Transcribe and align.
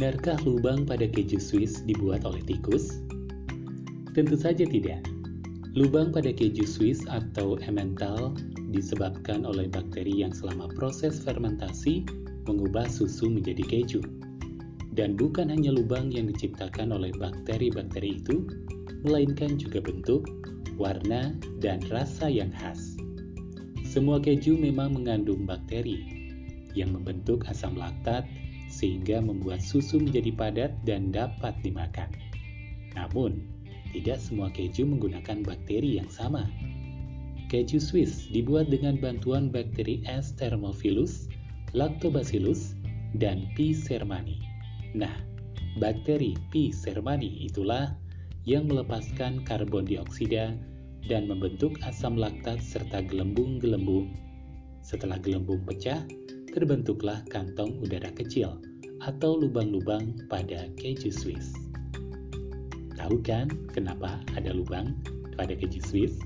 Benarkah 0.00 0.40
lubang 0.48 0.88
pada 0.88 1.04
keju 1.04 1.36
Swiss 1.36 1.84
dibuat 1.84 2.24
oleh 2.24 2.40
tikus? 2.48 3.04
Tentu 4.16 4.32
saja 4.32 4.64
tidak. 4.64 5.04
Lubang 5.76 6.08
pada 6.08 6.32
keju 6.32 6.64
Swiss 6.64 7.04
atau 7.04 7.60
Emmental 7.60 8.32
disebabkan 8.72 9.44
oleh 9.44 9.68
bakteri 9.68 10.24
yang 10.24 10.32
selama 10.32 10.72
proses 10.72 11.20
fermentasi 11.20 12.08
mengubah 12.48 12.88
susu 12.88 13.28
menjadi 13.28 13.60
keju. 13.60 14.00
Dan 14.96 15.20
bukan 15.20 15.52
hanya 15.52 15.68
lubang 15.68 16.08
yang 16.08 16.32
diciptakan 16.32 16.96
oleh 16.96 17.12
bakteri-bakteri 17.20 18.24
itu, 18.24 18.48
melainkan 19.04 19.60
juga 19.60 19.84
bentuk, 19.84 20.24
warna, 20.80 21.36
dan 21.60 21.84
rasa 21.92 22.32
yang 22.32 22.48
khas. 22.56 22.96
Semua 23.84 24.16
keju 24.16 24.56
memang 24.56 24.96
mengandung 24.96 25.44
bakteri 25.44 26.00
yang 26.72 26.96
membentuk 26.96 27.44
asam 27.52 27.76
laktat 27.76 28.24
sehingga 28.70 29.18
membuat 29.18 29.58
susu 29.60 29.98
menjadi 29.98 30.30
padat 30.32 30.72
dan 30.86 31.10
dapat 31.10 31.52
dimakan. 31.66 32.08
Namun, 32.94 33.42
tidak 33.90 34.22
semua 34.22 34.48
keju 34.54 34.86
menggunakan 34.86 35.42
bakteri 35.42 35.98
yang 35.98 36.06
sama. 36.06 36.46
Keju 37.50 37.82
Swiss 37.82 38.30
dibuat 38.30 38.70
dengan 38.70 38.94
bantuan 39.02 39.50
bakteri 39.50 40.06
S. 40.06 40.30
thermophilus, 40.38 41.26
Lactobacillus, 41.74 42.78
dan 43.18 43.50
P. 43.58 43.74
sermani. 43.74 44.38
Nah, 44.94 45.18
bakteri 45.82 46.38
P. 46.54 46.70
sermani 46.70 47.42
itulah 47.42 47.98
yang 48.46 48.70
melepaskan 48.70 49.42
karbon 49.42 49.82
dioksida 49.82 50.54
dan 51.10 51.26
membentuk 51.26 51.74
asam 51.82 52.14
laktat 52.14 52.62
serta 52.62 53.02
gelembung-gelembung. 53.02 54.14
Setelah 54.86 55.18
gelembung 55.18 55.66
pecah, 55.66 56.06
terbentuklah 56.54 57.26
kantong 57.30 57.82
udara 57.82 58.14
kecil 58.14 58.69
atau 59.00 59.40
lubang-lubang 59.40 60.12
pada 60.28 60.68
keju 60.76 61.08
Swiss. 61.08 61.56
Tahu 63.00 63.16
kan 63.24 63.48
kenapa 63.72 64.20
ada 64.36 64.52
lubang 64.52 64.92
pada 65.40 65.56
keju 65.56 65.80
Swiss? 65.80 66.20